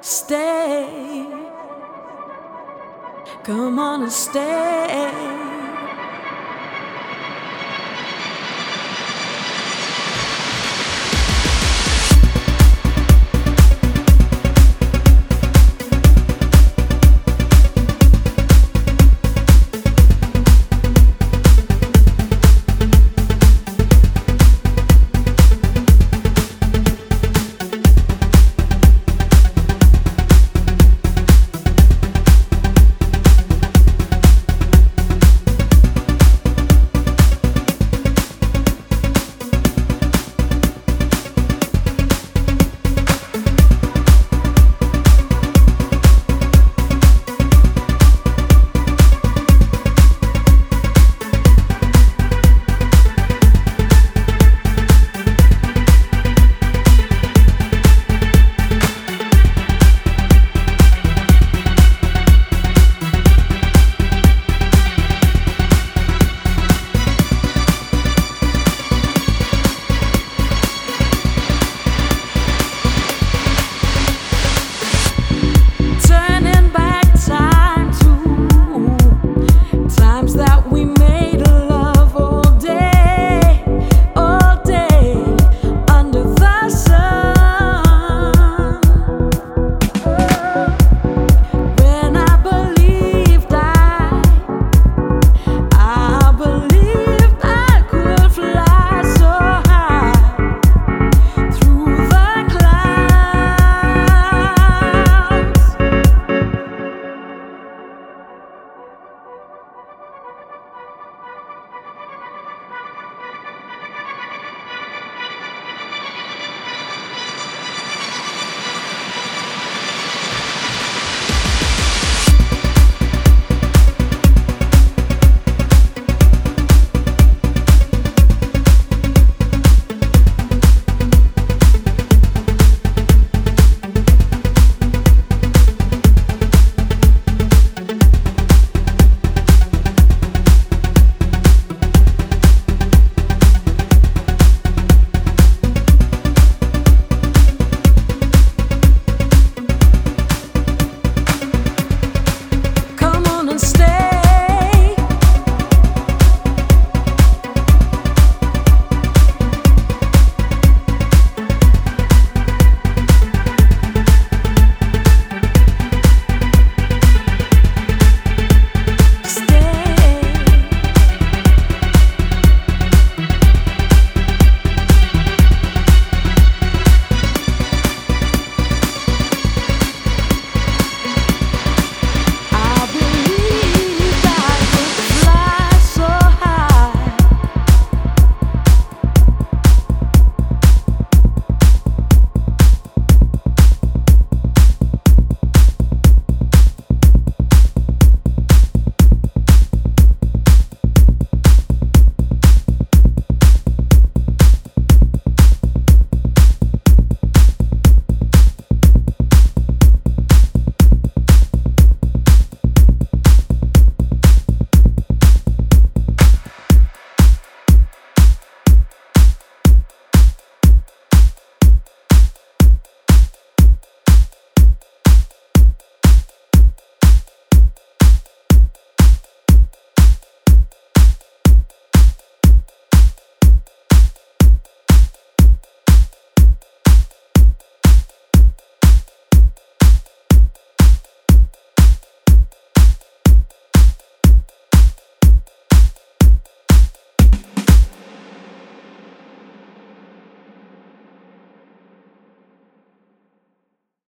[0.00, 1.26] Stay.
[3.44, 5.45] Come on and stay.